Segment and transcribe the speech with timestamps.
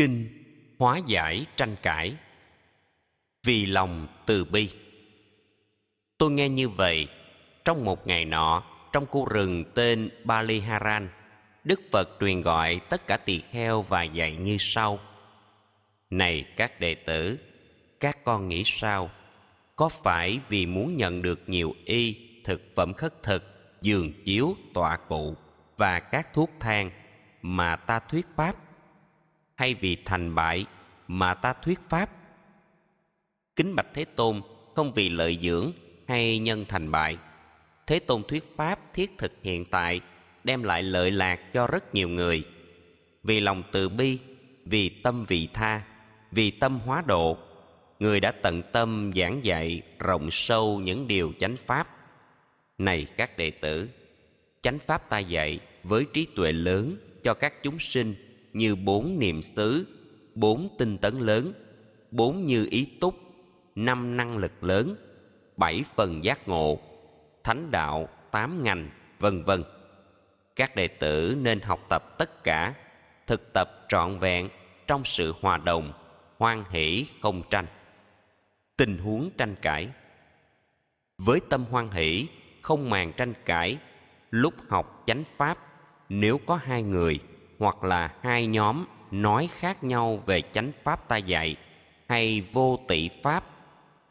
[0.00, 0.28] kinh,
[0.78, 2.16] hóa giải tranh cãi.
[3.46, 4.70] Vì lòng từ bi.
[6.18, 7.08] Tôi nghe như vậy
[7.64, 11.08] trong một ngày nọ trong khu rừng tên Baliharan,
[11.64, 14.98] Đức Phật truyền gọi tất cả tỳ kheo và dạy như sau.
[16.10, 17.38] Này các đệ tử,
[18.00, 19.10] các con nghĩ sao?
[19.76, 23.44] Có phải vì muốn nhận được nhiều y, thực phẩm khất thực,
[23.82, 25.36] giường chiếu, tọa cụ
[25.76, 26.90] và các thuốc thang
[27.42, 28.69] mà ta thuyết pháp
[29.60, 30.66] hay vì thành bại
[31.08, 32.10] mà ta thuyết pháp.
[33.56, 34.42] Kính bạch thế tôn,
[34.74, 35.72] không vì lợi dưỡng
[36.08, 37.16] hay nhân thành bại,
[37.86, 40.00] thế tôn thuyết pháp thiết thực hiện tại,
[40.44, 42.44] đem lại lợi lạc cho rất nhiều người.
[43.22, 44.18] Vì lòng từ bi,
[44.64, 45.82] vì tâm vị tha,
[46.30, 47.38] vì tâm hóa độ,
[47.98, 51.88] người đã tận tâm giảng dạy rộng sâu những điều chánh pháp.
[52.78, 53.88] Này các đệ tử,
[54.62, 59.42] chánh pháp ta dạy với trí tuệ lớn cho các chúng sinh như bốn niệm
[59.42, 59.86] xứ,
[60.34, 61.52] bốn tinh tấn lớn,
[62.10, 63.14] bốn như ý túc,
[63.74, 64.96] năm năng lực lớn,
[65.56, 66.78] bảy phần giác ngộ,
[67.44, 69.64] thánh đạo, tám ngành, vân vân.
[70.56, 72.74] Các đệ tử nên học tập tất cả,
[73.26, 74.48] thực tập trọn vẹn
[74.86, 75.92] trong sự hòa đồng,
[76.38, 77.66] hoan hỷ, không tranh.
[78.76, 79.88] Tình huống tranh cãi.
[81.18, 82.28] Với tâm hoan hỷ,
[82.62, 83.78] không màng tranh cãi,
[84.30, 85.58] lúc học chánh pháp,
[86.08, 87.20] nếu có hai người
[87.60, 91.56] hoặc là hai nhóm nói khác nhau về chánh pháp ta dạy
[92.08, 93.44] hay vô tỷ pháp.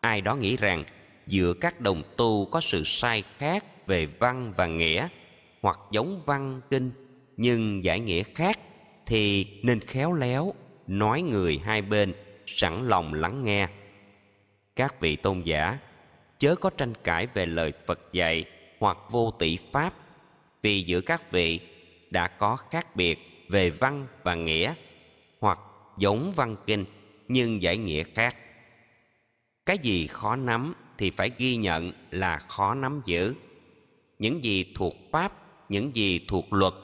[0.00, 0.84] Ai đó nghĩ rằng
[1.26, 5.08] giữa các đồng tu có sự sai khác về văn và nghĩa
[5.62, 6.90] hoặc giống văn kinh
[7.36, 8.58] nhưng giải nghĩa khác
[9.06, 10.54] thì nên khéo léo
[10.86, 12.14] nói người hai bên
[12.46, 13.68] sẵn lòng lắng nghe.
[14.76, 15.78] Các vị tôn giả,
[16.38, 18.44] chớ có tranh cãi về lời phật dạy
[18.78, 19.94] hoặc vô tỷ pháp,
[20.62, 21.60] vì giữa các vị
[22.10, 24.74] đã có khác biệt về văn và nghĩa,
[25.40, 25.58] hoặc
[25.98, 26.84] giống văn kinh,
[27.28, 28.36] nhưng giải nghĩa khác.
[29.66, 33.34] Cái gì khó nắm thì phải ghi nhận là khó nắm giữ.
[34.18, 35.32] Những gì thuộc pháp,
[35.68, 36.74] những gì thuộc luật,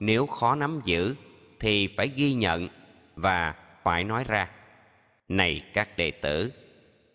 [0.00, 1.14] nếu khó nắm giữ
[1.60, 2.68] thì phải ghi nhận
[3.16, 4.50] và phải nói ra.
[5.28, 6.52] Này các đệ tử,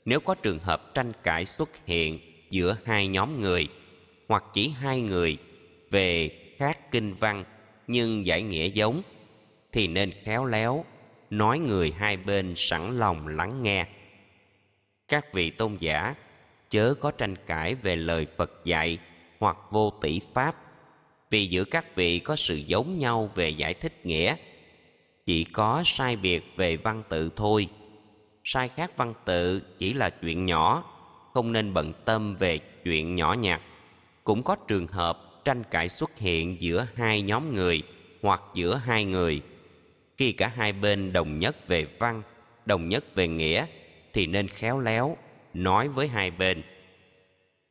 [0.06, 3.68] nếu có trường hợp tranh cãi xuất hiện giữa hai nhóm người,
[4.28, 5.38] hoặc chỉ hai người
[5.90, 7.44] về khác kinh văn
[7.92, 9.02] nhưng giải nghĩa giống,
[9.72, 10.86] thì nên khéo léo
[11.30, 13.88] nói người hai bên sẵn lòng lắng nghe.
[15.08, 16.16] Các vị tôn giả
[16.70, 18.98] chớ có tranh cãi về lời phật dạy
[19.40, 20.56] hoặc vô tỷ pháp,
[21.30, 24.36] vì giữa các vị có sự giống nhau về giải thích nghĩa.
[25.26, 27.68] Chỉ có sai biệt về văn tự thôi.
[28.44, 30.84] Sai khác văn tự chỉ là chuyện nhỏ,
[31.34, 33.62] không nên bận tâm về chuyện nhỏ nhặt.
[34.24, 37.84] Cũng có trường hợp tranh cãi xuất hiện giữa hai nhóm người
[38.22, 39.42] hoặc giữa hai người.
[40.18, 42.22] Khi cả hai bên đồng nhất về văn,
[42.66, 43.66] đồng nhất về nghĩa,
[44.14, 45.18] thì nên khéo léo
[45.54, 46.64] nói với hai bên.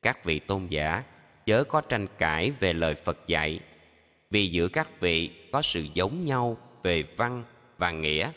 [0.03, 1.03] Các vị tôn giả,
[1.47, 3.61] chớ có tranh cãi về lời phật dạy,
[4.31, 7.45] vì giữa các vị có sự giống nhau về văn
[7.79, 8.31] và nghĩa.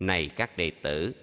[0.00, 1.14] Này các đệ tử,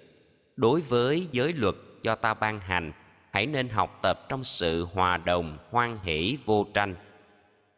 [0.56, 2.92] đối với giới luật do ta ban hành
[3.32, 6.94] hãy nên học tập trong sự hòa đồng, hoan hỷ, vô tranh.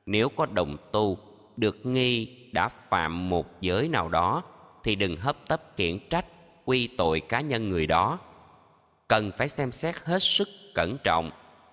[0.06, 1.18] Nếu có đồng tu,
[1.56, 4.42] được nghi đã phạm một giới nào đó,
[4.84, 6.26] thì đừng hấp tấp khiển trách,
[6.64, 8.18] quy tội cá nhân người đó.
[9.08, 11.30] Cần phải xem xét hết sức cẩn trọng,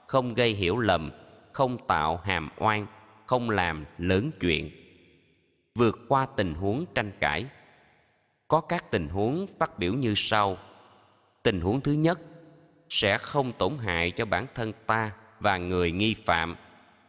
[0.07, 1.11] không gây hiểu lầm,
[1.51, 2.87] không tạo hàm oan,
[3.25, 4.71] không làm lớn chuyện.
[5.75, 7.45] Vượt qua tình huống tranh cãi.
[8.47, 10.57] Có các tình huống phát biểu như sau.
[11.43, 12.19] Tình huống thứ nhất
[12.91, 16.55] sẽ không tổn hại cho bản thân ta và người nghi phạm.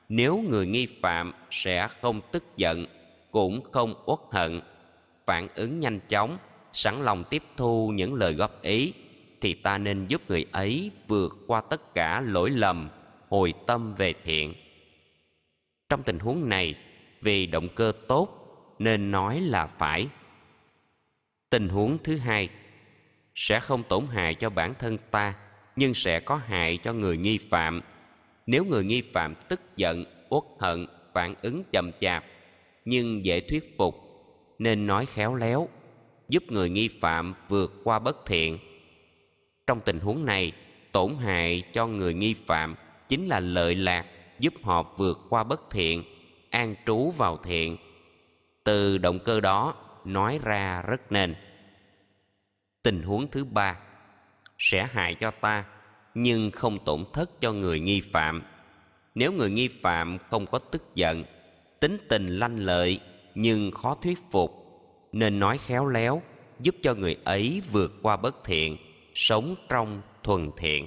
[0.09, 2.87] Nếu người nghi phạm sẽ không tức giận,
[3.31, 4.61] cũng không uất hận.
[5.27, 6.39] Phản ứng nhanh chóng,
[6.73, 8.93] sẵn lòng tiếp thu những lời góp ý,
[9.41, 12.91] thì ta nên giúp người ấy vượt qua tất cả lỗi lầm,
[13.29, 14.55] hồi tâm về thiện.
[15.89, 16.75] Trong tình huống này,
[17.21, 18.29] vì động cơ tốt,
[18.79, 20.09] nên nói là phải.
[21.51, 22.49] Tình huống thứ hai,
[23.35, 25.35] sẽ không tổn hại cho bản thân ta
[25.77, 27.81] nhưng sẽ có hại cho người nghi phạm.
[28.47, 32.25] Nếu người nghi phạm tức giận, uất hận, phản ứng chậm chạp,
[32.85, 33.95] nhưng dễ thuyết phục,
[34.59, 35.69] nên nói khéo léo,
[36.29, 38.59] giúp người nghi phạm vượt qua bất thiện.
[39.67, 40.53] Trong tình huống này,
[40.93, 42.75] tổn hại cho người nghi phạm
[43.09, 44.07] chính là lợi lạc,
[44.39, 46.05] giúp họ vượt qua bất thiện,
[46.51, 47.77] an trú vào thiện.
[48.65, 49.75] Từ động cơ đó,
[50.05, 51.35] nói ra rất nên.
[52.83, 53.79] Tình huống thứ ba
[54.63, 55.65] sẽ hại cho ta,
[56.15, 58.43] nhưng không tổn thất cho người nghi phạm.
[59.15, 61.25] Nếu người nghi phạm không có tức giận,
[61.81, 63.01] tính tình lanh lợi
[63.35, 64.51] nhưng khó thuyết phục,
[65.13, 66.23] nên nói khéo léo,
[66.61, 68.77] giúp cho người ấy vượt qua bất thiện,
[69.15, 70.87] sống trong thuần thiện.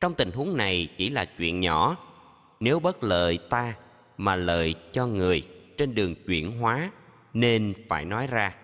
[0.00, 1.96] Trong tình huống này chỉ là chuyện nhỏ.
[2.60, 3.74] Nếu bất lợi ta
[4.18, 5.42] mà lợi cho người
[5.78, 6.90] trên đường chuyển hóa,
[7.34, 8.54] nên phải nói ra.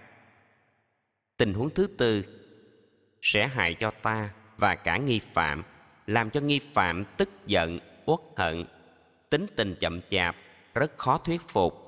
[1.37, 2.25] Tình huống thứ tư
[3.25, 5.63] sẽ hại cho ta và cả nghi phạm,
[6.07, 8.65] làm cho nghi phạm tức giận, uất hận,
[9.31, 10.37] tính tình chậm chạp,
[10.75, 11.81] rất khó thuyết phục.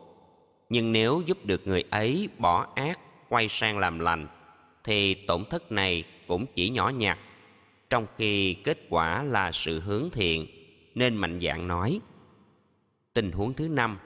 [0.68, 4.28] Nhưng nếu giúp được người ấy bỏ ác, quay sang làm lành,
[4.84, 7.18] thì tổn thất này cũng chỉ nhỏ nhặt.
[7.90, 10.46] Trong khi kết quả là sự hướng thiện,
[10.94, 12.00] nên mạnh dạn nói,
[13.12, 13.98] tình huống thứ năm,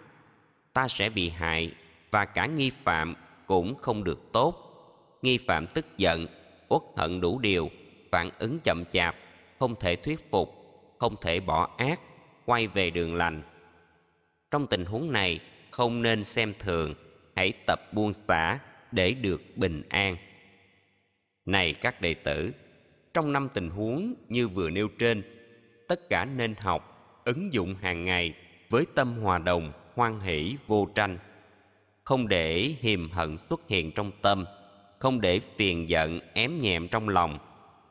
[0.72, 1.74] ta sẽ bị hại
[2.10, 3.14] và cả nghi phạm
[3.46, 4.66] cũng không được tốt.
[5.22, 6.26] Nghi phạm tức giận
[6.70, 7.70] uất hận đủ điều,
[8.10, 9.16] phản ứng chậm chạp,
[9.58, 10.54] không thể thuyết phục,
[10.98, 12.00] không thể bỏ ác,
[12.44, 13.42] quay về đường lành.
[14.50, 15.40] Trong tình huống này,
[15.70, 16.94] không nên xem thường,
[17.36, 18.58] hãy tập buông xả
[18.92, 20.16] để được bình an.
[21.46, 22.52] Này các đệ tử,
[23.14, 25.22] trong năm tình huống như vừa nêu trên,
[25.88, 28.34] tất cả nên học, ứng dụng hàng ngày
[28.70, 31.18] với tâm hòa đồng, hoan hỷ, vô tranh.
[32.04, 34.44] Không để hiềm hận xuất hiện trong tâm
[35.00, 37.38] không để phiền giận ém nhẹm trong lòng.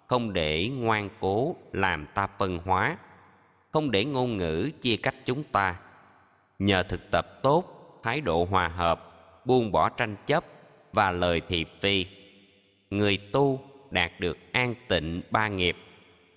[0.07, 2.97] Không để ngoan cố làm ta phân hóa.
[3.71, 5.79] Không để ngôn ngữ chia cách chúng ta.
[6.59, 7.63] Nhờ thực tập tốt,
[8.03, 9.05] thái độ hòa hợp,
[9.45, 10.45] buông bỏ tranh chấp
[10.93, 12.05] và lời thị phi.
[12.89, 13.59] Người tu
[13.91, 15.77] đạt được an tịnh ba nghiệp,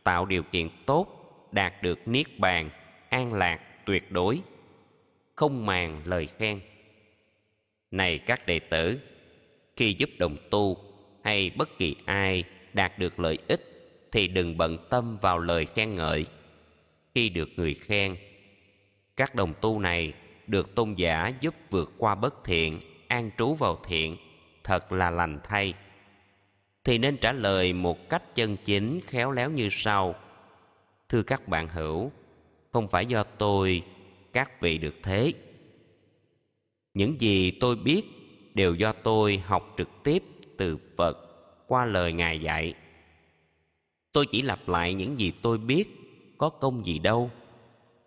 [0.05, 1.07] tạo điều kiện tốt,
[1.53, 2.71] đạt được niết bàn,
[3.09, 4.41] an lạc tuyệt đối.
[5.35, 6.61] Không màng lời khen.
[7.91, 9.01] Này các đệ tử
[9.77, 10.77] khi giúp đồng tu
[11.25, 13.69] hay bất kỳ ai đạt được lợi ích,
[14.13, 16.27] thì đừng bận tâm vào lời khen ngợi.
[17.15, 18.17] Khi được người khen,
[19.17, 20.13] các đồng tu này
[20.47, 24.17] được tôn giả giúp vượt qua bất thiện, an trú vào thiện,
[24.65, 25.75] thật là lành thay.
[26.85, 30.15] Thì nên trả lời một cách chân chính, khéo léo như sau.
[31.09, 32.11] Thưa các bạn hữu,
[32.73, 33.83] không phải do tôi,
[34.33, 35.33] các vị được thế.
[36.95, 38.03] Những gì tôi biết
[38.55, 40.23] đều do tôi học trực tiếp
[40.57, 41.19] từ phật
[41.67, 42.75] qua lời ngài dạy.
[44.13, 45.85] Tôi chỉ lặp lại những gì tôi biết,
[46.39, 47.31] có công gì đâu.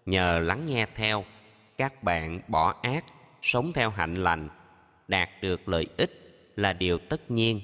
[0.05, 1.23] Nhờ lắng nghe theo,
[1.77, 3.05] các bạn bỏ ác,
[3.41, 4.49] sống theo hạnh lành,
[5.07, 6.11] đạt được lợi ích
[6.55, 7.61] là điều tất nhiên.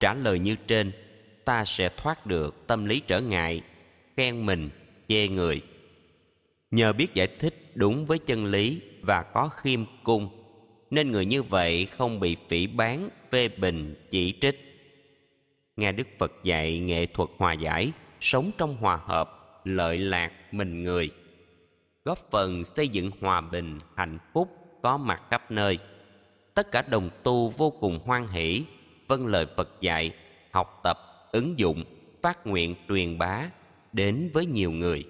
[0.00, 0.92] Trả lời như trên,
[1.44, 3.62] ta sẽ thoát được tâm lý trở ngại,
[4.16, 4.70] khen mình,
[5.08, 5.62] chê người.
[6.70, 10.41] Nhờ biết giải thích đúng với chân lý và có khiêm cung
[10.92, 14.60] nên người như vậy không bị phỉ bán phê bình, chỉ trích.
[15.76, 20.84] Nghe đức phật dạy nghệ thuật hòa giải, sống trong hòa hợp, lợi lạc, mình
[20.84, 21.10] người.
[22.04, 24.48] Góp phần xây dựng hòa bình, hạnh phúc,
[24.82, 25.78] có mặt khắp nơi.
[26.54, 28.64] Tất cả đồng tu vô cùng hoan hỷ
[29.08, 30.14] vâng lời phật dạy,
[30.50, 30.98] học tập,
[31.32, 31.84] ứng dụng,
[32.22, 33.50] phát nguyện truyền bá
[33.92, 35.04] đến với nhiều người.